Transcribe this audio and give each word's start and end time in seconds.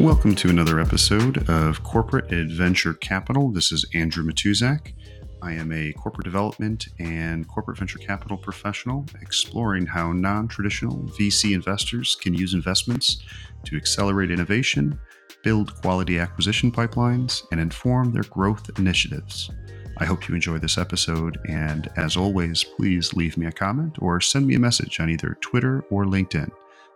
Welcome 0.00 0.34
to 0.36 0.48
another 0.48 0.80
episode 0.80 1.46
of 1.50 1.82
Corporate 1.82 2.32
Adventure 2.32 2.94
Capital. 2.94 3.50
This 3.52 3.70
is 3.70 3.84
Andrew 3.92 4.24
Matuzak. 4.24 4.94
I 5.42 5.52
am 5.52 5.70
a 5.72 5.92
corporate 5.92 6.24
development 6.24 6.88
and 6.98 7.46
corporate 7.46 7.76
venture 7.76 7.98
capital 7.98 8.38
professional 8.38 9.04
exploring 9.20 9.84
how 9.84 10.12
non 10.12 10.48
traditional 10.48 10.96
VC 11.18 11.52
investors 11.52 12.16
can 12.18 12.32
use 12.32 12.54
investments 12.54 13.22
to 13.64 13.76
accelerate 13.76 14.30
innovation, 14.30 14.98
build 15.44 15.78
quality 15.82 16.18
acquisition 16.18 16.72
pipelines, 16.72 17.42
and 17.52 17.60
inform 17.60 18.14
their 18.14 18.24
growth 18.24 18.70
initiatives. 18.78 19.50
I 19.98 20.06
hope 20.06 20.30
you 20.30 20.34
enjoy 20.34 20.60
this 20.60 20.78
episode, 20.78 21.38
and 21.46 21.90
as 21.98 22.16
always, 22.16 22.64
please 22.64 23.12
leave 23.12 23.36
me 23.36 23.48
a 23.48 23.52
comment 23.52 23.96
or 23.98 24.18
send 24.22 24.46
me 24.46 24.54
a 24.54 24.58
message 24.60 24.98
on 24.98 25.10
either 25.10 25.36
Twitter 25.42 25.84
or 25.90 26.06
LinkedIn. 26.06 26.50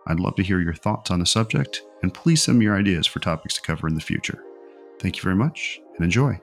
I'd 0.07 0.19
love 0.19 0.35
to 0.35 0.43
hear 0.43 0.59
your 0.59 0.75
thoughts 0.75 1.09
on 1.09 1.19
the 1.19 1.25
subject, 1.25 1.81
and 2.03 2.13
please 2.13 2.43
send 2.43 2.59
me 2.59 2.65
your 2.65 2.77
ideas 2.77 3.07
for 3.07 3.19
topics 3.19 3.55
to 3.55 3.61
cover 3.61 3.87
in 3.87 3.95
the 3.95 4.01
future. 4.01 4.43
Thank 4.99 5.17
you 5.17 5.23
very 5.23 5.35
much, 5.35 5.81
and 5.95 6.05
enjoy. 6.05 6.39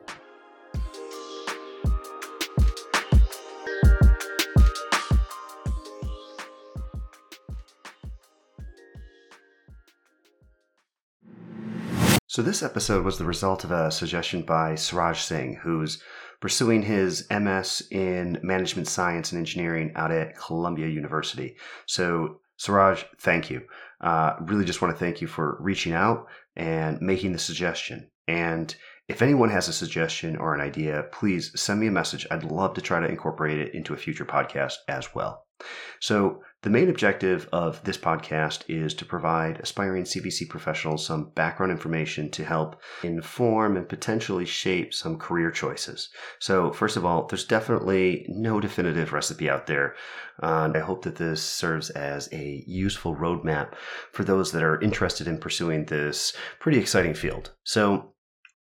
So, 12.27 12.41
this 12.41 12.63
episode 12.63 13.05
was 13.05 13.19
the 13.19 13.27
result 13.27 13.63
of 13.63 13.71
a 13.71 13.93
suggestion 13.93 14.43
by 14.43 14.75
Suraj 14.75 15.21
Singh, 15.21 15.55
who's 15.55 16.03
pursuing 16.41 16.83
his 16.83 17.29
MS 17.31 17.87
in 17.93 18.41
management 18.43 18.89
science 18.89 19.31
and 19.31 19.39
engineering 19.39 19.93
out 19.95 20.11
at 20.11 20.37
Columbia 20.37 20.89
University. 20.89 21.57
So, 21.87 22.41
Suraj, 22.63 23.03
thank 23.19 23.51
you. 23.51 23.61
Uh, 24.01 24.37
really 24.43 24.65
just 24.65 24.81
want 24.81 24.95
to 24.95 25.05
thank 25.05 25.21
you 25.21 25.27
for 25.27 25.57
reaching 25.59 25.93
out 25.93 26.29
and 26.55 27.01
making 27.01 27.33
the 27.33 27.39
suggestion. 27.41 28.09
And 28.29 28.73
if 29.09 29.21
anyone 29.21 29.51
has 29.51 29.67
a 29.67 29.73
suggestion 29.73 30.37
or 30.37 30.55
an 30.55 30.61
idea, 30.61 31.07
please 31.11 31.51
send 31.61 31.81
me 31.81 31.89
a 31.89 31.91
message. 31.91 32.25
I'd 32.31 32.45
love 32.45 32.75
to 32.75 32.81
try 32.81 33.01
to 33.01 33.09
incorporate 33.09 33.59
it 33.59 33.75
into 33.75 33.95
a 33.95 33.97
future 33.97 34.25
podcast 34.25 34.75
as 34.87 35.13
well. 35.13 35.45
So, 36.01 36.43
the 36.63 36.71
main 36.71 36.89
objective 36.89 37.49
of 37.53 37.83
this 37.83 37.99
podcast 37.99 38.63
is 38.69 38.95
to 38.95 39.05
provide 39.05 39.59
aspiring 39.59 40.05
CVC 40.05 40.49
professionals 40.49 41.05
some 41.05 41.31
background 41.31 41.73
information 41.73 42.31
to 42.31 42.45
help 42.45 42.81
inform 43.03 43.77
and 43.77 43.89
potentially 43.89 44.45
shape 44.45 44.95
some 44.95 45.19
career 45.19 45.51
choices. 45.51 46.09
So, 46.39 46.73
first 46.73 46.97
of 46.97 47.05
all, 47.05 47.27
there's 47.27 47.45
definitely 47.45 48.27
no 48.29 48.61
definitive 48.61 49.13
recipe 49.13 49.51
out 49.51 49.67
there. 49.67 49.97
Uh, 50.41 50.65
and 50.67 50.77
I 50.77 50.81
hope 50.81 51.03
that 51.03 51.17
this 51.17 51.43
serves 51.43 51.91
as 51.91 52.29
a 52.33 52.63
useful 52.67 53.17
roadmap 53.17 53.75
for 54.13 54.23
those 54.23 54.53
that 54.53 54.63
are 54.63 54.81
interested 54.81 55.27
in 55.27 55.39
pursuing 55.39 55.87
this 55.87 56.33
pretty 56.61 56.79
exciting 56.79 57.15
field. 57.15 57.51
So, 57.65 58.15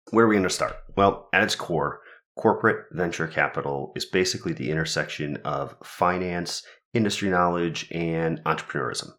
where 0.10 0.26
are 0.26 0.28
we 0.28 0.36
going 0.36 0.44
to 0.44 0.50
start? 0.50 0.76
Well, 0.98 1.30
at 1.34 1.44
its 1.44 1.56
core, 1.56 2.02
corporate 2.38 2.88
venture 2.92 3.28
capital 3.28 3.92
is 3.96 4.06
basically 4.06 4.54
the 4.54 4.72
intersection 4.72 5.38
of 5.46 5.76
finance 5.84 6.64
industry 6.94 7.30
knowledge, 7.30 7.88
and 7.92 8.44
entrepreneurism. 8.44 9.12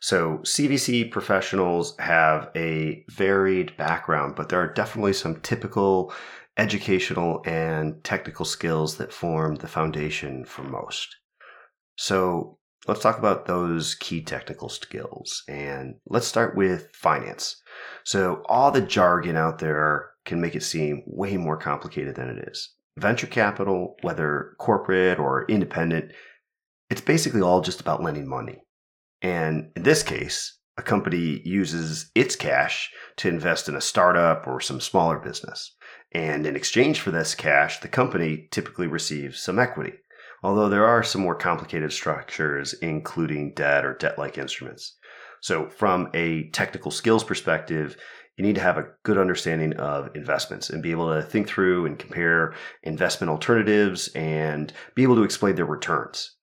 So, 0.00 0.38
CVC 0.44 1.10
professionals 1.10 1.96
have 1.98 2.50
a 2.54 3.04
varied 3.10 3.76
background, 3.76 4.36
but 4.36 4.48
there 4.48 4.60
are 4.60 4.72
definitely 4.72 5.12
some 5.12 5.40
typical 5.40 6.12
educational 6.56 7.42
and 7.46 8.02
technical 8.04 8.44
skills 8.44 8.96
that 8.98 9.12
form 9.12 9.56
the 9.56 9.66
foundation 9.66 10.44
for 10.44 10.62
most. 10.62 11.16
So, 11.96 12.58
let's 12.86 13.00
talk 13.00 13.18
about 13.18 13.46
those 13.46 13.96
key 13.96 14.22
technical 14.22 14.68
skills. 14.68 15.42
And 15.48 15.96
let's 16.06 16.26
start 16.26 16.56
with 16.56 16.88
finance. 16.94 17.60
So, 18.04 18.42
all 18.46 18.70
the 18.70 18.80
jargon 18.80 19.36
out 19.36 19.58
there 19.58 20.10
can 20.24 20.40
make 20.40 20.54
it 20.54 20.62
seem 20.62 21.02
way 21.06 21.36
more 21.36 21.56
complicated 21.56 22.14
than 22.14 22.28
it 22.28 22.48
is. 22.48 22.74
Venture 22.96 23.26
capital, 23.26 23.96
whether 24.02 24.54
corporate 24.58 25.18
or 25.18 25.44
independent, 25.46 26.12
it's 26.90 27.00
basically 27.00 27.42
all 27.42 27.60
just 27.60 27.80
about 27.80 28.02
lending 28.02 28.28
money. 28.28 28.62
And 29.22 29.70
in 29.76 29.82
this 29.82 30.02
case, 30.02 30.58
a 30.76 30.82
company 30.82 31.42
uses 31.44 32.10
its 32.14 32.36
cash 32.36 32.90
to 33.16 33.28
invest 33.28 33.68
in 33.68 33.74
a 33.74 33.80
startup 33.80 34.46
or 34.46 34.60
some 34.60 34.80
smaller 34.80 35.18
business. 35.18 35.74
And 36.12 36.46
in 36.46 36.56
exchange 36.56 37.00
for 37.00 37.10
this 37.10 37.34
cash, 37.34 37.80
the 37.80 37.88
company 37.88 38.48
typically 38.50 38.86
receives 38.86 39.40
some 39.40 39.58
equity, 39.58 39.94
although 40.42 40.68
there 40.68 40.86
are 40.86 41.02
some 41.02 41.20
more 41.20 41.34
complicated 41.34 41.92
structures, 41.92 42.74
including 42.74 43.54
debt 43.54 43.84
or 43.84 43.94
debt 43.94 44.18
like 44.18 44.38
instruments. 44.38 44.96
So, 45.40 45.68
from 45.68 46.08
a 46.14 46.48
technical 46.50 46.90
skills 46.90 47.24
perspective, 47.24 47.96
you 48.36 48.44
need 48.44 48.54
to 48.54 48.60
have 48.60 48.78
a 48.78 48.88
good 49.02 49.18
understanding 49.18 49.74
of 49.74 50.14
investments 50.14 50.70
and 50.70 50.82
be 50.82 50.92
able 50.92 51.12
to 51.12 51.22
think 51.22 51.48
through 51.48 51.86
and 51.86 51.98
compare 51.98 52.54
investment 52.84 53.30
alternatives 53.30 54.08
and 54.14 54.72
be 54.94 55.02
able 55.02 55.16
to 55.16 55.24
explain 55.24 55.56
their 55.56 55.66
returns. 55.66 56.36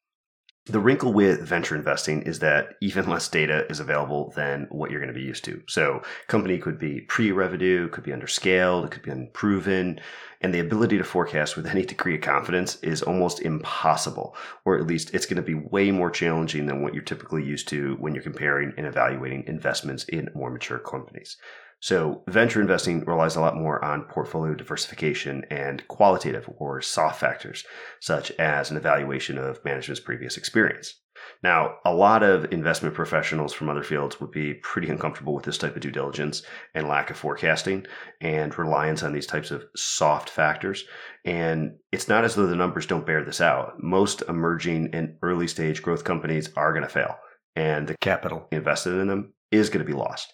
The 0.67 0.79
wrinkle 0.79 1.13
with 1.13 1.41
venture 1.41 1.75
investing 1.75 2.23
is 2.23 2.39
that 2.39 2.75
even 2.81 3.07
less 3.07 3.27
data 3.27 3.67
is 3.69 3.79
available 3.79 4.31
than 4.35 4.65
what 4.71 4.89
you're 4.89 4.99
going 4.99 5.13
to 5.13 5.19
be 5.19 5.21
used 5.21 5.45
to. 5.45 5.61
So, 5.67 6.01
company 6.27 6.57
could 6.57 6.79
be 6.79 7.01
pre-revenue, 7.01 7.87
could 7.89 8.03
be 8.03 8.09
underscaled, 8.09 8.85
it 8.85 8.89
could 8.89 9.03
be 9.03 9.11
unproven, 9.11 9.99
and 10.41 10.51
the 10.51 10.59
ability 10.59 10.97
to 10.97 11.03
forecast 11.03 11.55
with 11.55 11.67
any 11.67 11.85
degree 11.85 12.15
of 12.15 12.21
confidence 12.21 12.77
is 12.81 13.03
almost 13.03 13.41
impossible, 13.41 14.35
or 14.65 14.75
at 14.75 14.87
least 14.87 15.13
it's 15.13 15.27
going 15.27 15.37
to 15.37 15.43
be 15.43 15.53
way 15.53 15.91
more 15.91 16.09
challenging 16.09 16.65
than 16.65 16.81
what 16.81 16.95
you're 16.95 17.03
typically 17.03 17.43
used 17.43 17.67
to 17.67 17.95
when 17.99 18.15
you're 18.15 18.23
comparing 18.23 18.73
and 18.75 18.87
evaluating 18.87 19.43
investments 19.45 20.05
in 20.05 20.31
more 20.33 20.49
mature 20.49 20.79
companies. 20.79 21.37
So 21.85 22.23
venture 22.27 22.61
investing 22.61 23.05
relies 23.05 23.35
a 23.35 23.41
lot 23.41 23.55
more 23.55 23.85
on 23.85 24.05
portfolio 24.05 24.55
diversification 24.55 25.45
and 25.51 25.87
qualitative 25.87 26.49
or 26.57 26.81
soft 26.81 27.19
factors, 27.19 27.63
such 27.99 28.31
as 28.39 28.71
an 28.71 28.77
evaluation 28.77 29.37
of 29.37 29.63
management's 29.63 29.99
previous 29.99 30.35
experience. 30.35 30.99
Now, 31.43 31.75
a 31.85 31.93
lot 31.93 32.23
of 32.23 32.51
investment 32.51 32.95
professionals 32.95 33.53
from 33.53 33.69
other 33.69 33.83
fields 33.83 34.19
would 34.19 34.31
be 34.31 34.55
pretty 34.55 34.89
uncomfortable 34.89 35.35
with 35.35 35.45
this 35.45 35.59
type 35.59 35.75
of 35.75 35.81
due 35.83 35.91
diligence 35.91 36.41
and 36.73 36.87
lack 36.87 37.11
of 37.11 37.17
forecasting 37.17 37.85
and 38.19 38.57
reliance 38.57 39.03
on 39.03 39.13
these 39.13 39.27
types 39.27 39.51
of 39.51 39.65
soft 39.75 40.31
factors. 40.31 40.85
And 41.23 41.75
it's 41.91 42.07
not 42.07 42.25
as 42.25 42.33
though 42.33 42.47
the 42.47 42.55
numbers 42.55 42.87
don't 42.87 43.05
bear 43.05 43.23
this 43.23 43.41
out. 43.41 43.73
Most 43.77 44.23
emerging 44.27 44.89
and 44.93 45.17
early 45.21 45.47
stage 45.47 45.83
growth 45.83 46.03
companies 46.03 46.49
are 46.55 46.73
going 46.73 46.81
to 46.81 46.89
fail, 46.89 47.15
and 47.55 47.87
the 47.87 47.95
capital 48.01 48.47
invested 48.51 48.99
in 48.99 49.07
them 49.07 49.33
is 49.51 49.69
going 49.69 49.85
to 49.85 49.91
be 49.91 49.95
lost. 49.95 50.33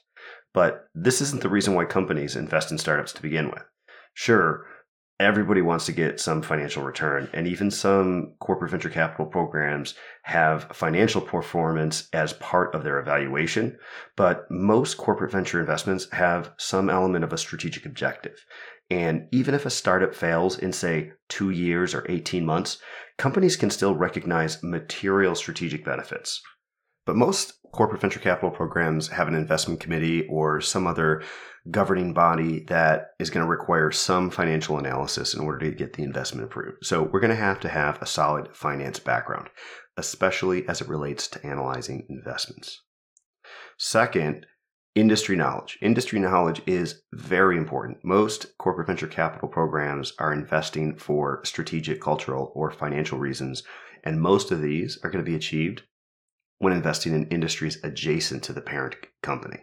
But 0.53 0.87
this 0.93 1.21
isn't 1.21 1.41
the 1.41 1.49
reason 1.49 1.73
why 1.73 1.85
companies 1.85 2.35
invest 2.35 2.71
in 2.71 2.77
startups 2.77 3.13
to 3.13 3.21
begin 3.21 3.49
with. 3.49 3.63
Sure, 4.13 4.65
everybody 5.21 5.61
wants 5.61 5.85
to 5.85 5.91
get 5.91 6.19
some 6.19 6.41
financial 6.41 6.83
return, 6.83 7.29
and 7.33 7.47
even 7.47 7.69
some 7.69 8.33
corporate 8.39 8.71
venture 8.71 8.89
capital 8.89 9.27
programs 9.27 9.93
have 10.23 10.67
financial 10.73 11.21
performance 11.21 12.09
as 12.11 12.33
part 12.33 12.73
of 12.73 12.83
their 12.83 12.99
evaluation. 12.99 13.77
But 14.17 14.49
most 14.49 14.97
corporate 14.97 15.31
venture 15.31 15.59
investments 15.59 16.09
have 16.11 16.51
some 16.57 16.89
element 16.89 17.23
of 17.23 17.31
a 17.31 17.37
strategic 17.37 17.85
objective. 17.85 18.43
And 18.89 19.27
even 19.31 19.53
if 19.55 19.65
a 19.65 19.69
startup 19.69 20.13
fails 20.13 20.57
in, 20.57 20.73
say, 20.73 21.13
two 21.29 21.51
years 21.51 21.93
or 21.93 22.05
18 22.09 22.45
months, 22.45 22.79
companies 23.17 23.55
can 23.55 23.69
still 23.69 23.95
recognize 23.95 24.61
material 24.63 25.35
strategic 25.35 25.85
benefits. 25.85 26.41
But 27.05 27.15
most 27.15 27.53
corporate 27.71 28.01
venture 28.01 28.19
capital 28.19 28.51
programs 28.51 29.07
have 29.09 29.27
an 29.27 29.35
investment 29.35 29.79
committee 29.79 30.27
or 30.27 30.61
some 30.61 30.85
other 30.85 31.23
governing 31.69 32.13
body 32.13 32.65
that 32.67 33.11
is 33.19 33.29
going 33.29 33.45
to 33.45 33.49
require 33.49 33.91
some 33.91 34.29
financial 34.29 34.77
analysis 34.77 35.33
in 35.33 35.41
order 35.41 35.59
to 35.59 35.75
get 35.75 35.93
the 35.93 36.03
investment 36.03 36.45
approved. 36.45 36.85
So 36.85 37.03
we're 37.03 37.19
going 37.19 37.29
to 37.29 37.35
have 37.35 37.59
to 37.61 37.69
have 37.69 38.01
a 38.01 38.05
solid 38.05 38.55
finance 38.55 38.99
background, 38.99 39.49
especially 39.97 40.67
as 40.67 40.81
it 40.81 40.89
relates 40.89 41.27
to 41.29 41.45
analyzing 41.45 42.05
investments. 42.09 42.81
Second, 43.77 44.45
industry 44.95 45.35
knowledge. 45.35 45.77
Industry 45.81 46.19
knowledge 46.19 46.61
is 46.65 47.01
very 47.13 47.57
important. 47.57 48.03
Most 48.03 48.57
corporate 48.57 48.87
venture 48.87 49.07
capital 49.07 49.47
programs 49.47 50.13
are 50.19 50.33
investing 50.33 50.97
for 50.97 51.41
strategic, 51.45 52.01
cultural, 52.01 52.51
or 52.55 52.71
financial 52.71 53.17
reasons, 53.17 53.63
and 54.03 54.19
most 54.19 54.51
of 54.51 54.61
these 54.61 54.97
are 55.03 55.09
going 55.09 55.23
to 55.23 55.29
be 55.29 55.37
achieved 55.37 55.83
when 56.61 56.73
investing 56.73 57.13
in 57.13 57.27
industries 57.27 57.83
adjacent 57.83 58.43
to 58.43 58.53
the 58.53 58.61
parent 58.61 58.95
company. 59.23 59.57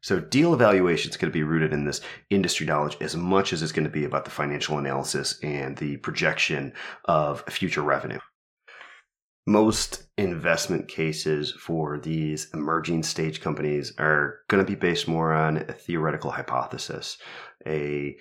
So, 0.00 0.18
deal 0.18 0.52
evaluation 0.52 1.10
is 1.10 1.16
going 1.16 1.30
to 1.30 1.38
be 1.38 1.44
rooted 1.44 1.72
in 1.72 1.84
this 1.84 2.00
industry 2.30 2.66
knowledge 2.66 2.96
as 3.00 3.14
much 3.14 3.52
as 3.52 3.62
it's 3.62 3.72
going 3.72 3.84
to 3.84 3.90
be 3.90 4.04
about 4.04 4.24
the 4.24 4.30
financial 4.30 4.78
analysis 4.78 5.38
and 5.42 5.76
the 5.76 5.98
projection 5.98 6.72
of 7.04 7.42
future 7.42 7.82
revenue. 7.82 8.18
Most 9.46 10.04
investment 10.16 10.88
cases 10.88 11.52
for 11.52 11.98
these 11.98 12.48
emerging 12.54 13.02
stage 13.02 13.40
companies 13.40 13.92
are 13.98 14.40
going 14.48 14.64
to 14.64 14.68
be 14.68 14.76
based 14.76 15.06
more 15.06 15.32
on 15.32 15.58
a 15.58 15.72
theoretical 15.72 16.30
hypothesis, 16.30 17.18
a 17.66 18.16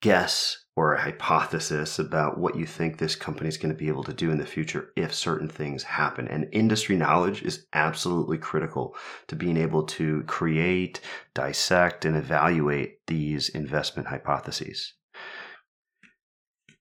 guess 0.00 0.64
or 0.76 0.92
a 0.92 1.00
hypothesis 1.00 1.98
about 1.98 2.38
what 2.38 2.54
you 2.54 2.66
think 2.66 2.98
this 2.98 3.16
company 3.16 3.48
is 3.48 3.56
going 3.56 3.72
to 3.72 3.78
be 3.78 3.88
able 3.88 4.04
to 4.04 4.12
do 4.12 4.30
in 4.30 4.36
the 4.36 4.44
future 4.44 4.92
if 4.94 5.14
certain 5.14 5.48
things 5.48 5.82
happen. 5.82 6.28
And 6.28 6.48
industry 6.52 6.96
knowledge 6.96 7.42
is 7.42 7.66
absolutely 7.72 8.36
critical 8.36 8.94
to 9.28 9.36
being 9.36 9.56
able 9.56 9.84
to 9.84 10.22
create, 10.24 11.00
dissect, 11.32 12.04
and 12.04 12.14
evaluate 12.14 13.06
these 13.06 13.48
investment 13.48 14.08
hypotheses. 14.08 14.92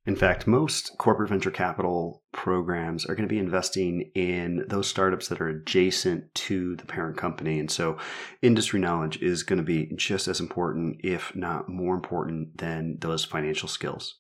In 0.06 0.16
fact, 0.16 0.46
most 0.46 0.98
corporate 1.00 1.30
venture 1.30 1.50
capital 1.50 2.22
programs 2.31 3.06
are 3.06 3.16
going 3.16 3.28
to 3.28 3.34
be 3.34 3.40
investing 3.40 4.12
in 4.13 4.63
those 4.68 4.88
startups 4.88 5.30
that 5.30 5.42
are 5.42 5.50
adjacent 5.50 6.34
to 6.36 6.75
the 6.75 6.86
parent 6.86 7.18
company. 7.18 7.60
And 7.60 7.72
so 7.72 7.98
industry 8.44 8.80
knowledge 8.80 9.18
is 9.18 9.42
going 9.42 9.57
to 9.57 9.63
be 9.63 9.92
just 9.96 10.28
as 10.28 10.40
important, 10.40 11.02
if 11.04 11.36
not 11.36 11.69
more 11.69 11.96
important, 11.96 12.60
than 12.60 12.98
those 13.00 13.25
financial 13.25 13.68
skills 13.68 14.19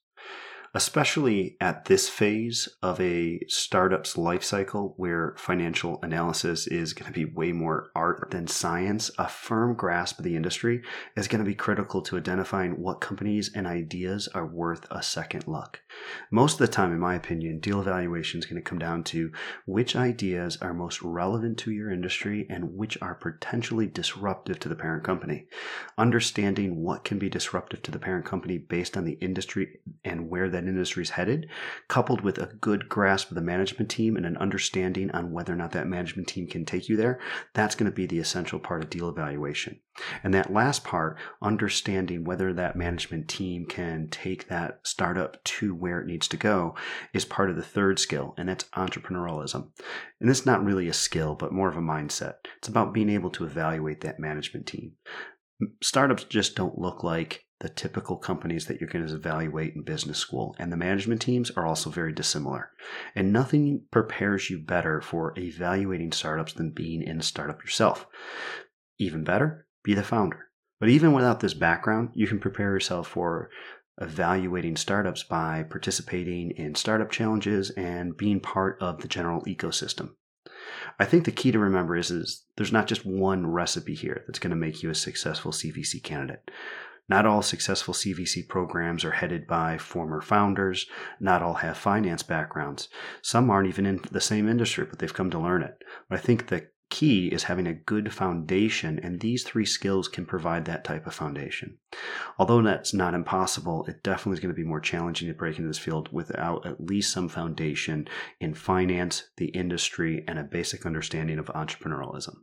especially 0.75 1.55
at 1.61 1.85
this 1.85 2.09
phase 2.09 2.67
of 2.83 2.99
a 2.99 3.39
startup's 3.47 4.17
life 4.17 4.43
cycle 4.43 4.93
where 4.97 5.33
financial 5.37 5.99
analysis 6.03 6.67
is 6.67 6.91
going 6.91 7.11
to 7.11 7.17
be 7.17 7.23
way 7.23 7.53
more 7.53 7.89
art 7.95 8.27
than 8.31 8.45
science, 8.45 9.09
a 9.17 9.25
firm 9.25 9.73
grasp 9.73 10.19
of 10.19 10.25
the 10.25 10.35
industry 10.35 10.83
is 11.15 11.29
going 11.29 11.39
to 11.39 11.49
be 11.49 11.55
critical 11.55 12.01
to 12.01 12.17
identifying 12.17 12.73
what 12.73 12.99
companies 12.99 13.49
and 13.55 13.65
ideas 13.65 14.27
are 14.35 14.45
worth 14.45 14.85
a 14.91 15.01
second 15.01 15.47
look. 15.47 15.79
Most 16.29 16.59
of 16.59 16.59
the 16.59 16.67
time, 16.67 16.91
in 16.91 16.99
my 16.99 17.15
opinion, 17.15 17.61
deal 17.61 17.79
evaluation 17.79 18.39
is 18.39 18.45
going 18.45 18.61
to 18.61 18.69
come 18.69 18.79
down 18.79 19.05
to 19.05 19.31
which 19.65 19.95
ideas 19.95 20.57
are 20.61 20.73
most 20.73 21.01
relevant 21.01 21.57
to 21.59 21.71
your 21.71 21.89
industry 21.89 22.45
and 22.49 22.75
which 22.75 22.97
are 23.01 23.15
potentially 23.15 23.87
disruptive 23.87 24.59
to 24.59 24.67
the 24.67 24.75
parent 24.75 25.05
company. 25.05 25.47
Understanding 25.97 26.83
what 26.83 27.05
can 27.05 27.17
be 27.17 27.29
disruptive 27.29 27.81
to 27.83 27.91
the 27.91 27.99
parent 27.99 28.25
company 28.25 28.57
based 28.57 28.97
on 28.97 29.05
the 29.05 29.17
industry 29.21 29.79
and 30.03 30.29
where 30.29 30.49
that 30.49 30.64
industry 30.67 31.03
is 31.03 31.11
headed, 31.11 31.49
coupled 31.87 32.21
with 32.21 32.37
a 32.37 32.53
good 32.61 32.89
grasp 32.89 33.29
of 33.29 33.35
the 33.35 33.41
management 33.41 33.89
team 33.89 34.15
and 34.15 34.25
an 34.25 34.37
understanding 34.37 35.11
on 35.11 35.31
whether 35.31 35.53
or 35.53 35.55
not 35.55 35.71
that 35.71 35.87
management 35.87 36.27
team 36.27 36.47
can 36.47 36.65
take 36.65 36.89
you 36.89 36.97
there, 36.97 37.19
that's 37.53 37.75
going 37.75 37.89
to 37.89 37.95
be 37.95 38.05
the 38.05 38.19
essential 38.19 38.59
part 38.59 38.83
of 38.83 38.89
deal 38.89 39.09
evaluation. 39.09 39.79
And 40.23 40.33
that 40.33 40.51
last 40.51 40.83
part, 40.83 41.17
understanding 41.41 42.23
whether 42.23 42.51
that 42.53 42.75
management 42.75 43.27
team 43.27 43.65
can 43.65 44.09
take 44.09 44.47
that 44.47 44.79
startup 44.83 45.41
to 45.45 45.73
where 45.73 46.01
it 46.01 46.07
needs 46.07 46.27
to 46.29 46.37
go, 46.37 46.75
is 47.13 47.25
part 47.25 47.49
of 47.49 47.55
the 47.55 47.63
third 47.63 47.99
skill, 47.99 48.33
and 48.37 48.49
that's 48.49 48.65
entrepreneurialism. 48.75 49.69
And 50.19 50.29
is 50.29 50.45
not 50.45 50.63
really 50.63 50.89
a 50.89 50.93
skill, 50.93 51.35
but 51.35 51.53
more 51.53 51.69
of 51.69 51.77
a 51.77 51.81
mindset. 51.81 52.35
It's 52.57 52.67
about 52.67 52.93
being 52.93 53.09
able 53.09 53.29
to 53.31 53.45
evaluate 53.45 54.01
that 54.01 54.19
management 54.19 54.67
team. 54.67 54.93
Startups 55.81 56.25
just 56.25 56.55
don't 56.55 56.77
look 56.77 57.03
like 57.03 57.44
the 57.65 57.69
typical 57.69 58.15
companies 58.15 58.67
that 58.67 58.79
you're 58.79 58.87
going 58.87 59.07
to 59.07 59.11
evaluate 59.11 59.73
in 59.73 59.81
business 59.81 60.19
school. 60.19 60.55
And 60.59 60.71
the 60.71 60.77
management 60.77 61.19
teams 61.19 61.49
are 61.49 61.65
also 61.65 61.89
very 61.89 62.13
dissimilar. 62.13 62.69
And 63.15 63.33
nothing 63.33 63.81
prepares 63.89 64.51
you 64.51 64.59
better 64.59 65.01
for 65.01 65.33
evaluating 65.35 66.11
startups 66.11 66.53
than 66.53 66.69
being 66.69 67.01
in 67.01 67.21
a 67.21 67.23
startup 67.23 67.63
yourself. 67.63 68.05
Even 68.99 69.23
better, 69.23 69.65
be 69.83 69.95
the 69.95 70.03
founder. 70.03 70.45
But 70.79 70.89
even 70.89 71.11
without 71.11 71.39
this 71.39 71.55
background, 71.55 72.11
you 72.13 72.27
can 72.27 72.37
prepare 72.37 72.71
yourself 72.71 73.07
for 73.07 73.49
evaluating 73.99 74.75
startups 74.75 75.23
by 75.23 75.63
participating 75.67 76.51
in 76.51 76.75
startup 76.75 77.09
challenges 77.09 77.71
and 77.71 78.15
being 78.15 78.41
part 78.41 78.77
of 78.79 79.01
the 79.01 79.07
general 79.07 79.41
ecosystem. 79.45 80.11
I 80.99 81.05
think 81.05 81.25
the 81.25 81.31
key 81.31 81.51
to 81.51 81.57
remember 81.57 81.95
is, 81.95 82.11
is 82.11 82.45
there's 82.57 82.71
not 82.71 82.85
just 82.85 83.07
one 83.07 83.47
recipe 83.47 83.95
here 83.95 84.23
that's 84.27 84.37
going 84.37 84.51
to 84.51 84.55
make 84.55 84.83
you 84.83 84.91
a 84.91 84.95
successful 84.95 85.51
CVC 85.51 86.03
candidate. 86.03 86.51
Not 87.07 87.25
all 87.25 87.41
successful 87.41 87.93
CVC 87.93 88.47
programs 88.47 89.05
are 89.05 89.11
headed 89.11 89.45
by 89.45 89.77
former 89.77 90.21
founders. 90.21 90.87
Not 91.19 91.43
all 91.43 91.55
have 91.55 91.77
finance 91.77 92.23
backgrounds. 92.23 92.89
Some 93.21 93.49
aren't 93.49 93.69
even 93.69 93.85
in 93.85 94.01
the 94.11 94.21
same 94.21 94.49
industry, 94.49 94.85
but 94.89 94.99
they've 94.99 95.13
come 95.13 95.29
to 95.31 95.39
learn 95.39 95.61
it. 95.61 95.75
But 96.09 96.19
I 96.19 96.21
think 96.21 96.47
the 96.47 96.67
key 96.89 97.27
is 97.27 97.43
having 97.43 97.67
a 97.67 97.73
good 97.73 98.13
foundation, 98.13 98.99
and 98.99 99.19
these 99.19 99.43
three 99.43 99.65
skills 99.65 100.07
can 100.07 100.25
provide 100.25 100.65
that 100.65 100.83
type 100.83 101.05
of 101.05 101.13
foundation. 101.13 101.77
Although 102.39 102.61
that's 102.61 102.93
not 102.93 103.13
impossible, 103.13 103.85
it 103.87 104.03
definitely 104.03 104.33
is 104.33 104.39
going 104.39 104.53
to 104.53 104.61
be 104.61 104.67
more 104.67 104.79
challenging 104.79 105.27
to 105.27 105.33
break 105.33 105.57
into 105.57 105.67
this 105.67 105.77
field 105.77 106.09
without 106.11 106.65
at 106.65 106.81
least 106.81 107.11
some 107.11 107.27
foundation 107.27 108.07
in 108.39 108.53
finance, 108.53 109.29
the 109.37 109.47
industry, 109.47 110.23
and 110.27 110.39
a 110.39 110.43
basic 110.43 110.85
understanding 110.85 111.39
of 111.39 111.47
entrepreneurialism. 111.47 112.35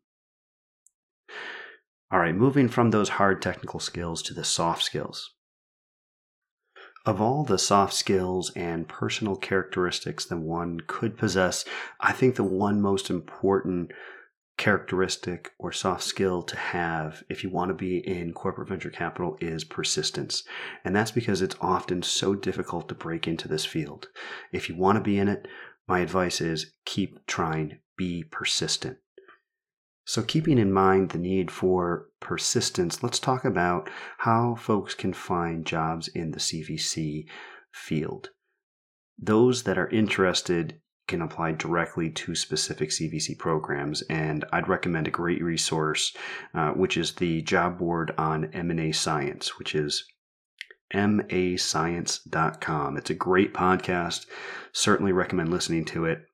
All 2.12 2.19
right, 2.19 2.35
moving 2.35 2.69
from 2.69 2.91
those 2.91 3.09
hard 3.09 3.41
technical 3.41 3.81
skills 3.81 4.20
to 4.25 4.35
the 4.35 4.44
soft 4.44 4.82
skills. 4.82 5.31
Of 7.06 7.23
all 7.23 7.43
the 7.43 7.59
soft 7.59 7.94
skills 7.94 8.53
and 8.55 8.87
personal 8.87 9.35
characteristics 9.35 10.26
that 10.26 10.37
one 10.37 10.81
could 10.87 11.17
possess, 11.17 11.64
I 12.00 12.12
think 12.12 12.37
the 12.37 12.44
one 12.44 12.82
most 12.82 13.09
important 13.09 13.93
characteristic 14.59 15.53
or 15.59 15.73
soft 15.73 16.05
skill 16.05 16.43
to 16.43 16.56
have 16.56 17.25
if 17.31 17.43
you 17.43 17.49
want 17.49 17.70
to 17.70 17.75
be 17.75 18.06
in 18.06 18.35
corporate 18.35 18.69
venture 18.69 18.91
capital 18.91 19.38
is 19.41 19.64
persistence. 19.64 20.44
And 20.85 20.94
that's 20.94 21.11
because 21.11 21.41
it's 21.41 21.56
often 21.62 22.03
so 22.03 22.35
difficult 22.35 22.91
to 22.91 22.94
break 22.94 23.26
into 23.26 23.49
this 23.49 23.64
field. 23.64 24.09
If 24.53 24.69
you 24.69 24.76
want 24.76 24.97
to 24.97 25.03
be 25.03 25.19
in 25.19 25.29
it, 25.29 25.49
my 25.88 26.00
advice 26.00 26.43
is 26.43 26.75
keep 26.85 27.26
trying, 27.26 27.79
be 27.97 28.23
persistent. 28.23 28.99
So, 30.04 30.22
keeping 30.22 30.58
in 30.58 30.72
mind 30.72 31.10
the 31.10 31.19
need 31.19 31.50
for 31.50 32.08
persistence, 32.20 33.02
let's 33.02 33.20
talk 33.20 33.44
about 33.44 33.88
how 34.19 34.56
folks 34.56 34.94
can 34.94 35.12
find 35.12 35.64
jobs 35.64 36.08
in 36.08 36.32
the 36.32 36.40
CVC 36.40 37.26
field. 37.72 38.31
Those 39.19 39.62
that 39.62 39.78
are 39.78 39.88
interested 39.88 40.81
can 41.06 41.22
apply 41.22 41.52
directly 41.52 42.10
to 42.10 42.34
specific 42.34 42.90
CVC 42.90 43.38
programs, 43.38 44.02
and 44.02 44.44
I'd 44.52 44.69
recommend 44.69 45.06
a 45.06 45.12
great 45.12 45.43
resource, 45.43 46.16
uh, 46.54 46.70
which 46.70 46.96
is 46.96 47.14
the 47.14 47.43
job 47.43 47.78
board 47.78 48.12
on 48.19 48.46
M&A 48.46 48.93
Science, 48.93 49.58
which 49.58 49.75
is 49.75 50.04
mascience.com. 50.93 52.96
It's 52.96 53.10
a 53.10 53.14
great 53.14 53.54
podcast. 53.54 54.26
Certainly 54.72 55.12
recommend 55.12 55.50
listening 55.50 55.84
to 55.87 56.06
it. 56.06 56.26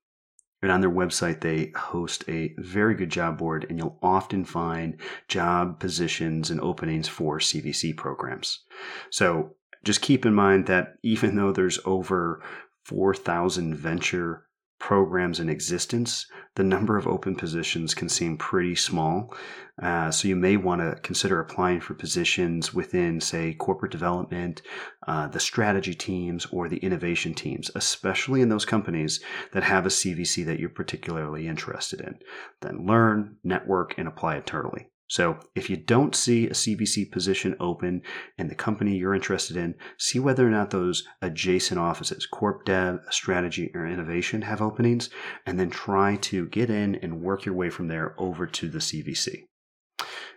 And 0.60 0.72
on 0.72 0.80
their 0.80 0.90
website, 0.90 1.40
they 1.40 1.72
host 1.76 2.24
a 2.28 2.52
very 2.58 2.94
good 2.94 3.10
job 3.10 3.38
board, 3.38 3.66
and 3.68 3.78
you'll 3.78 3.98
often 4.02 4.44
find 4.44 4.96
job 5.28 5.78
positions 5.78 6.50
and 6.50 6.60
openings 6.60 7.06
for 7.06 7.38
CVC 7.38 7.96
programs. 7.96 8.64
So 9.10 9.54
just 9.84 10.02
keep 10.02 10.26
in 10.26 10.34
mind 10.34 10.66
that 10.66 10.94
even 11.02 11.36
though 11.36 11.52
there's 11.52 11.78
over 11.84 12.42
4,000 12.84 13.76
venture 13.76 14.47
programs 14.78 15.40
in 15.40 15.48
existence, 15.48 16.26
the 16.54 16.64
number 16.64 16.96
of 16.96 17.06
open 17.06 17.34
positions 17.34 17.94
can 17.94 18.08
seem 18.08 18.36
pretty 18.36 18.76
small. 18.76 19.34
Uh, 19.80 20.10
so 20.10 20.26
you 20.26 20.34
may 20.34 20.56
want 20.56 20.80
to 20.80 21.00
consider 21.02 21.40
applying 21.40 21.80
for 21.80 21.94
positions 21.94 22.74
within, 22.74 23.20
say, 23.20 23.54
corporate 23.54 23.92
development, 23.92 24.60
uh, 25.06 25.28
the 25.28 25.38
strategy 25.40 25.94
teams, 25.94 26.46
or 26.46 26.68
the 26.68 26.78
innovation 26.78 27.32
teams, 27.32 27.70
especially 27.74 28.40
in 28.40 28.48
those 28.48 28.64
companies 28.64 29.20
that 29.52 29.62
have 29.62 29.86
a 29.86 29.90
CVC 29.90 30.44
that 30.46 30.58
you're 30.58 30.68
particularly 30.68 31.46
interested 31.46 32.00
in. 32.00 32.18
Then 32.60 32.86
learn, 32.86 33.36
network, 33.44 33.96
and 33.96 34.08
apply 34.08 34.40
thoroughly. 34.40 34.90
So 35.08 35.40
if 35.54 35.70
you 35.70 35.76
don't 35.76 36.14
see 36.14 36.46
a 36.46 36.52
CVC 36.52 37.10
position 37.10 37.56
open 37.58 38.02
in 38.36 38.48
the 38.48 38.54
company 38.54 38.96
you're 38.96 39.14
interested 39.14 39.56
in, 39.56 39.74
see 39.98 40.18
whether 40.18 40.46
or 40.46 40.50
not 40.50 40.70
those 40.70 41.04
adjacent 41.22 41.80
offices, 41.80 42.26
corp 42.26 42.66
dev, 42.66 43.00
strategy, 43.10 43.70
or 43.74 43.86
innovation 43.86 44.42
have 44.42 44.60
openings, 44.60 45.08
and 45.46 45.58
then 45.58 45.70
try 45.70 46.16
to 46.16 46.46
get 46.48 46.68
in 46.68 46.94
and 46.96 47.22
work 47.22 47.46
your 47.46 47.54
way 47.54 47.70
from 47.70 47.88
there 47.88 48.14
over 48.18 48.46
to 48.46 48.68
the 48.68 48.78
CVC. 48.78 49.44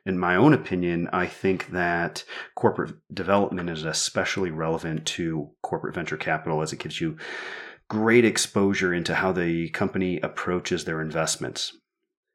In 0.05 0.17
my 0.17 0.35
own 0.35 0.53
opinion, 0.53 1.09
I 1.13 1.27
think 1.27 1.71
that 1.71 2.23
corporate 2.55 2.95
development 3.13 3.69
is 3.69 3.83
especially 3.83 4.51
relevant 4.51 5.05
to 5.07 5.51
corporate 5.61 5.95
venture 5.95 6.17
capital 6.17 6.61
as 6.61 6.73
it 6.73 6.79
gives 6.79 6.99
you 6.99 7.17
great 7.89 8.23
exposure 8.23 8.93
into 8.93 9.13
how 9.13 9.33
the 9.33 9.69
company 9.69 10.19
approaches 10.21 10.85
their 10.85 11.01
investments. 11.01 11.77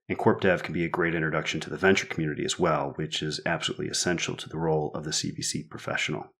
And 0.08 0.16
Corp 0.16 0.40
Dev 0.40 0.62
can 0.62 0.72
be 0.72 0.84
a 0.84 0.88
great 0.88 1.14
introduction 1.14 1.58
to 1.60 1.70
the 1.70 1.76
venture 1.76 2.06
community 2.06 2.44
as 2.44 2.58
well, 2.58 2.92
which 2.96 3.22
is 3.22 3.40
absolutely 3.44 3.88
essential 3.88 4.36
to 4.36 4.48
the 4.48 4.58
role 4.58 4.92
of 4.94 5.04
the 5.04 5.10
CVC 5.10 5.68
professional. 5.68 6.32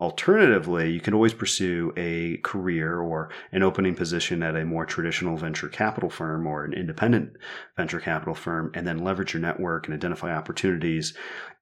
Alternatively, 0.00 0.90
you 0.90 1.00
can 1.00 1.14
always 1.14 1.34
pursue 1.34 1.92
a 1.96 2.38
career 2.38 2.98
or 2.98 3.30
an 3.52 3.62
opening 3.62 3.94
position 3.94 4.42
at 4.42 4.56
a 4.56 4.64
more 4.64 4.84
traditional 4.84 5.36
venture 5.36 5.68
capital 5.68 6.10
firm 6.10 6.46
or 6.46 6.64
an 6.64 6.72
independent 6.72 7.36
venture 7.76 8.00
capital 8.00 8.34
firm, 8.34 8.72
and 8.74 8.86
then 8.86 9.04
leverage 9.04 9.32
your 9.32 9.40
network 9.40 9.86
and 9.86 9.94
identify 9.94 10.34
opportunities 10.34 11.16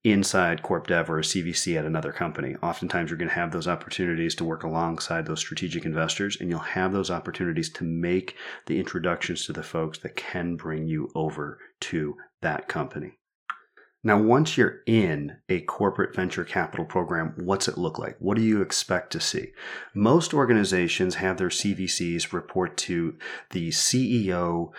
inside 0.04 0.62
Corp 0.62 0.86
Dev 0.86 1.10
or 1.10 1.18
a 1.18 1.22
CVC 1.22 1.78
at 1.78 1.84
another 1.84 2.12
company. 2.12 2.56
Oftentimes, 2.62 3.10
you're 3.10 3.18
going 3.18 3.28
to 3.28 3.34
have 3.34 3.52
those 3.52 3.68
opportunities 3.68 4.34
to 4.36 4.44
work 4.44 4.62
alongside 4.62 5.26
those 5.26 5.40
strategic 5.40 5.84
investors, 5.84 6.38
and 6.40 6.48
you'll 6.48 6.60
have 6.60 6.92
those 6.92 7.10
opportunities 7.10 7.70
to 7.70 7.84
make 7.84 8.36
the 8.66 8.78
introductions 8.80 9.44
to 9.44 9.52
the 9.52 9.62
folks 9.62 9.98
that 9.98 10.16
can 10.16 10.56
bring 10.56 10.86
you 10.86 11.10
over 11.14 11.58
to 11.80 12.16
that 12.40 12.68
company. 12.68 13.18
Now, 14.02 14.18
once 14.18 14.56
you're 14.56 14.80
in 14.86 15.36
a 15.50 15.60
corporate 15.60 16.14
venture 16.14 16.44
capital 16.44 16.86
program, 16.86 17.34
what's 17.36 17.68
it 17.68 17.76
look 17.76 17.98
like? 17.98 18.16
What 18.18 18.36
do 18.36 18.42
you 18.42 18.62
expect 18.62 19.12
to 19.12 19.20
see? 19.20 19.52
Most 19.94 20.32
organizations 20.32 21.16
have 21.16 21.36
their 21.36 21.50
CVCs 21.50 22.32
report 22.32 22.78
to 22.78 23.18
the 23.50 23.68
CEO, 23.68 24.70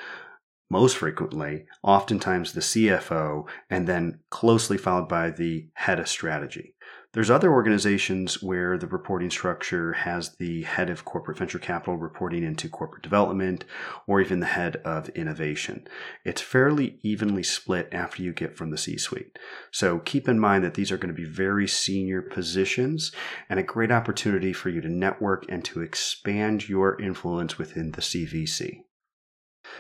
most 0.71 0.97
frequently, 0.97 1.65
oftentimes 1.83 2.53
the 2.53 2.61
CFO, 2.61 3.47
and 3.69 3.87
then 3.87 4.21
closely 4.31 4.77
followed 4.77 5.07
by 5.07 5.29
the 5.29 5.67
head 5.73 5.99
of 5.99 6.07
strategy. 6.07 6.73
There's 7.13 7.29
other 7.29 7.51
organizations 7.51 8.41
where 8.41 8.77
the 8.77 8.87
reporting 8.87 9.29
structure 9.29 9.91
has 9.91 10.37
the 10.37 10.63
head 10.63 10.89
of 10.89 11.03
corporate 11.03 11.37
venture 11.37 11.59
capital 11.59 11.97
reporting 11.97 12.41
into 12.41 12.69
corporate 12.69 13.03
development 13.03 13.65
or 14.07 14.21
even 14.21 14.39
the 14.39 14.45
head 14.45 14.77
of 14.85 15.09
innovation. 15.09 15.89
It's 16.23 16.39
fairly 16.39 16.99
evenly 17.03 17.43
split 17.43 17.89
after 17.91 18.23
you 18.23 18.31
get 18.31 18.55
from 18.55 18.71
the 18.71 18.77
C 18.77 18.97
suite. 18.97 19.37
So 19.71 19.99
keep 19.99 20.29
in 20.29 20.39
mind 20.39 20.63
that 20.63 20.75
these 20.75 20.89
are 20.89 20.97
going 20.97 21.13
to 21.13 21.21
be 21.21 21.27
very 21.27 21.67
senior 21.67 22.21
positions 22.21 23.11
and 23.49 23.59
a 23.59 23.63
great 23.63 23.91
opportunity 23.91 24.53
for 24.53 24.69
you 24.69 24.79
to 24.79 24.89
network 24.89 25.43
and 25.49 25.65
to 25.65 25.81
expand 25.81 26.69
your 26.69 26.97
influence 27.01 27.57
within 27.57 27.91
the 27.91 28.01
CVC. 28.01 28.83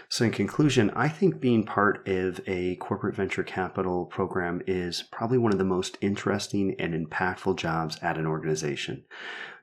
So, 0.09 0.25
in 0.25 0.31
conclusion, 0.31 0.89
I 0.91 1.07
think 1.07 1.39
being 1.39 1.63
part 1.63 2.07
of 2.07 2.41
a 2.47 2.75
corporate 2.75 3.15
venture 3.15 3.43
capital 3.43 4.05
program 4.05 4.61
is 4.67 5.03
probably 5.03 5.37
one 5.37 5.51
of 5.51 5.57
the 5.57 5.63
most 5.63 5.97
interesting 6.01 6.75
and 6.79 6.93
impactful 6.93 7.57
jobs 7.57 7.97
at 8.01 8.17
an 8.17 8.27
organization. 8.27 9.03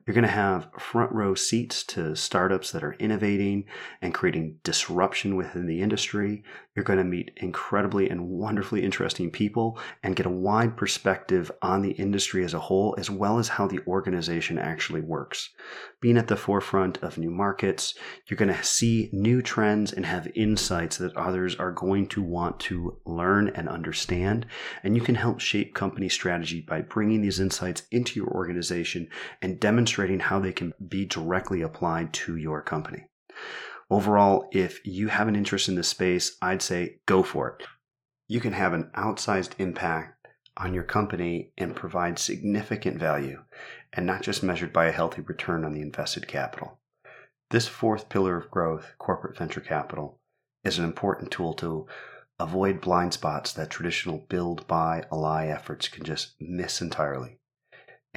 You're 0.08 0.14
going 0.14 0.22
to 0.22 0.30
have 0.30 0.70
front 0.78 1.12
row 1.12 1.34
seats 1.34 1.84
to 1.88 2.16
startups 2.16 2.72
that 2.72 2.82
are 2.82 2.94
innovating 2.94 3.66
and 4.00 4.14
creating 4.14 4.56
disruption 4.64 5.36
within 5.36 5.66
the 5.66 5.82
industry. 5.82 6.44
You're 6.74 6.84
going 6.84 6.98
to 6.98 7.04
meet 7.04 7.32
incredibly 7.36 8.08
and 8.08 8.30
wonderfully 8.30 8.84
interesting 8.84 9.30
people 9.30 9.78
and 10.02 10.16
get 10.16 10.24
a 10.24 10.30
wide 10.30 10.78
perspective 10.78 11.50
on 11.60 11.82
the 11.82 11.90
industry 11.90 12.42
as 12.42 12.54
a 12.54 12.60
whole, 12.60 12.94
as 12.96 13.10
well 13.10 13.38
as 13.38 13.48
how 13.48 13.66
the 13.66 13.80
organization 13.86 14.58
actually 14.58 15.02
works. 15.02 15.50
Being 16.00 16.16
at 16.16 16.28
the 16.28 16.36
forefront 16.36 17.02
of 17.02 17.18
new 17.18 17.30
markets, 17.30 17.94
you're 18.28 18.38
going 18.38 18.54
to 18.54 18.64
see 18.64 19.10
new 19.12 19.42
trends 19.42 19.92
and 19.92 20.06
have 20.06 20.28
insights 20.34 20.96
that 20.98 21.16
others 21.16 21.56
are 21.56 21.72
going 21.72 22.06
to 22.08 22.22
want 22.22 22.60
to 22.60 22.96
learn 23.04 23.48
and 23.48 23.68
understand. 23.68 24.46
And 24.82 24.96
you 24.96 25.02
can 25.02 25.16
help 25.16 25.40
shape 25.40 25.74
company 25.74 26.08
strategy 26.08 26.64
by 26.66 26.80
bringing 26.80 27.20
these 27.20 27.40
insights 27.40 27.82
into 27.90 28.18
your 28.18 28.28
organization 28.28 29.08
and 29.42 29.60
demonstrating 29.60 29.97
demonstrating 29.98 30.28
how 30.28 30.38
they 30.38 30.52
can 30.52 30.72
be 30.88 31.04
directly 31.04 31.60
applied 31.60 32.12
to 32.12 32.36
your 32.36 32.62
company. 32.62 33.04
Overall, 33.90 34.48
if 34.52 34.80
you 34.84 35.08
have 35.08 35.26
an 35.26 35.34
interest 35.34 35.68
in 35.68 35.74
this 35.74 35.88
space, 35.88 36.36
I'd 36.40 36.62
say 36.62 37.00
go 37.06 37.24
for 37.24 37.48
it. 37.48 37.66
You 38.28 38.38
can 38.40 38.52
have 38.52 38.74
an 38.74 38.92
outsized 38.94 39.58
impact 39.58 40.28
on 40.56 40.72
your 40.72 40.84
company 40.84 41.52
and 41.58 41.74
provide 41.74 42.18
significant 42.18 42.96
value, 43.00 43.42
and 43.92 44.06
not 44.06 44.22
just 44.22 44.44
measured 44.44 44.72
by 44.72 44.86
a 44.86 44.92
healthy 44.92 45.22
return 45.22 45.64
on 45.64 45.72
the 45.72 45.82
invested 45.82 46.28
capital. 46.28 46.78
This 47.50 47.66
fourth 47.66 48.08
pillar 48.08 48.36
of 48.36 48.52
growth, 48.52 48.94
corporate 48.98 49.36
venture 49.36 49.60
capital, 49.60 50.20
is 50.62 50.78
an 50.78 50.84
important 50.84 51.32
tool 51.32 51.54
to 51.54 51.88
avoid 52.38 52.80
blind 52.80 53.14
spots 53.14 53.52
that 53.54 53.70
traditional 53.70 54.26
build, 54.28 54.64
buy, 54.68 55.02
ally 55.10 55.46
efforts 55.46 55.88
can 55.88 56.04
just 56.04 56.34
miss 56.38 56.80
entirely. 56.80 57.38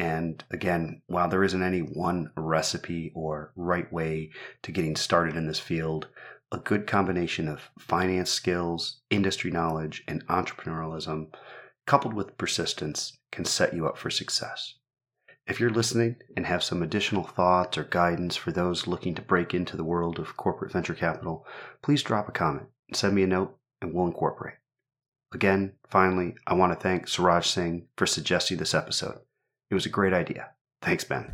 And 0.01 0.43
again, 0.49 1.03
while 1.05 1.29
there 1.29 1.43
isn't 1.43 1.61
any 1.61 1.81
one 1.81 2.31
recipe 2.35 3.11
or 3.13 3.53
right 3.55 3.93
way 3.93 4.31
to 4.63 4.71
getting 4.71 4.95
started 4.95 5.35
in 5.35 5.45
this 5.45 5.59
field, 5.59 6.07
a 6.51 6.57
good 6.57 6.87
combination 6.87 7.47
of 7.47 7.69
finance 7.77 8.31
skills, 8.31 9.01
industry 9.11 9.51
knowledge, 9.51 10.03
and 10.07 10.25
entrepreneurialism, 10.25 11.27
coupled 11.85 12.15
with 12.15 12.35
persistence, 12.39 13.19
can 13.31 13.45
set 13.45 13.75
you 13.75 13.85
up 13.85 13.95
for 13.95 14.09
success. 14.09 14.73
If 15.45 15.59
you're 15.59 15.69
listening 15.69 16.15
and 16.35 16.47
have 16.47 16.63
some 16.63 16.81
additional 16.81 17.23
thoughts 17.23 17.77
or 17.77 17.83
guidance 17.83 18.35
for 18.35 18.51
those 18.51 18.87
looking 18.87 19.13
to 19.13 19.21
break 19.21 19.53
into 19.53 19.77
the 19.77 19.83
world 19.83 20.17
of 20.17 20.35
corporate 20.35 20.71
venture 20.71 20.95
capital, 20.95 21.45
please 21.83 22.01
drop 22.01 22.27
a 22.27 22.31
comment 22.31 22.65
send 22.93 23.13
me 23.13 23.21
a 23.21 23.27
note 23.27 23.55
and 23.83 23.93
we'll 23.93 24.07
incorporate. 24.07 24.55
Again, 25.31 25.73
finally, 25.87 26.33
I 26.47 26.55
want 26.55 26.73
to 26.73 26.79
thank 26.79 27.07
Suraj 27.07 27.47
Singh 27.47 27.87
for 27.97 28.07
suggesting 28.07 28.57
this 28.57 28.73
episode. 28.73 29.19
It 29.71 29.73
was 29.73 29.85
a 29.85 29.89
great 29.89 30.11
idea. 30.11 30.49
Thanks, 30.81 31.05
Ben. 31.05 31.31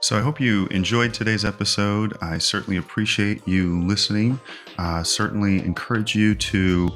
So 0.00 0.18
I 0.18 0.20
hope 0.20 0.38
you 0.38 0.66
enjoyed 0.66 1.14
today's 1.14 1.46
episode. 1.46 2.14
I 2.20 2.36
certainly 2.36 2.76
appreciate 2.76 3.48
you 3.48 3.80
listening. 3.84 4.38
Uh, 4.76 5.02
certainly 5.02 5.60
encourage 5.60 6.14
you 6.14 6.34
to 6.34 6.90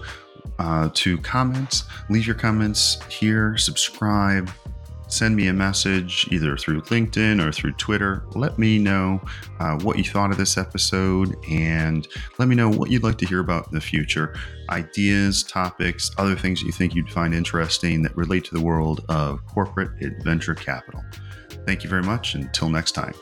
uh, 0.59 0.91
to 0.95 1.19
comments. 1.19 1.85
Leave 2.11 2.27
your 2.27 2.37
comments 2.37 3.03
here, 3.09 3.57
subscribe, 3.57 4.51
send 5.09 5.37
me 5.37 5.47
a 5.49 5.53
message 5.53 6.29
either 6.31 6.57
through 6.57 6.83
LinkedIn 6.83 7.45
or 7.45 7.53
through 7.53 7.73
Twitter. 7.73 8.25
Let 8.35 8.59
me 8.59 8.79
know 8.79 9.21
uh, 9.61 9.79
what 9.81 9.99
you 9.99 10.05
thought 10.05 10.31
of 10.31 10.37
this 10.37 10.59
episode 10.59 11.37
and 11.49 12.07
let 12.39 12.49
me 12.49 12.57
know 12.57 12.71
what 12.71 12.91
you'd 12.91 13.03
like 13.03 13.19
to 13.19 13.27
hear 13.27 13.41
about 13.41 13.69
in 13.69 13.75
the 13.75 13.81
future. 13.81 14.35
Ideas, 14.71 15.43
topics, 15.43 16.11
other 16.19 16.37
things 16.37 16.61
that 16.61 16.67
you 16.67 16.73
think 16.73 16.95
you'd 16.95 17.11
find 17.11 17.35
interesting 17.35 18.03
that 18.03 18.17
relate 18.17 18.45
to 18.45 18.55
the 18.55 18.61
world 18.63 19.05
of 19.09 19.45
corporate 19.47 19.91
adventure 20.03 20.55
capital. 20.55 21.05
Thank 21.67 21.85
you 21.85 21.91
very 21.91 22.03
much. 22.03 22.35
Until 22.35 22.69
next 22.69 22.93
time. 22.93 23.15